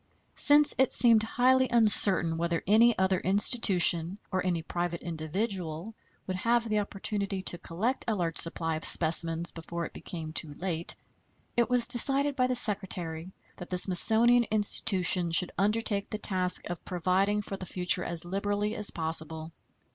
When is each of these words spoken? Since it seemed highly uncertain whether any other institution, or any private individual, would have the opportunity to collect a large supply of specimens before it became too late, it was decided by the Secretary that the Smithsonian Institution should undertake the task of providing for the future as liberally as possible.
Since 0.33 0.73
it 0.79 0.91
seemed 0.91 1.21
highly 1.21 1.69
uncertain 1.69 2.39
whether 2.39 2.63
any 2.65 2.97
other 2.97 3.19
institution, 3.19 4.17
or 4.31 4.43
any 4.43 4.63
private 4.63 5.03
individual, 5.03 5.93
would 6.25 6.37
have 6.37 6.67
the 6.67 6.79
opportunity 6.79 7.43
to 7.43 7.59
collect 7.59 8.05
a 8.07 8.15
large 8.15 8.37
supply 8.39 8.77
of 8.77 8.83
specimens 8.83 9.51
before 9.51 9.85
it 9.85 9.93
became 9.93 10.33
too 10.33 10.55
late, 10.55 10.95
it 11.55 11.69
was 11.69 11.85
decided 11.85 12.35
by 12.35 12.47
the 12.47 12.55
Secretary 12.55 13.31
that 13.57 13.69
the 13.69 13.77
Smithsonian 13.77 14.45
Institution 14.45 15.29
should 15.29 15.51
undertake 15.55 16.09
the 16.09 16.17
task 16.17 16.67
of 16.67 16.83
providing 16.83 17.43
for 17.43 17.55
the 17.55 17.67
future 17.67 18.03
as 18.03 18.25
liberally 18.25 18.73
as 18.75 18.89
possible. 18.89 19.51